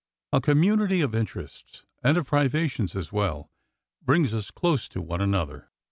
[0.33, 3.51] A community of in terests (and of privations as well)
[4.01, 5.69] brings us close to one another.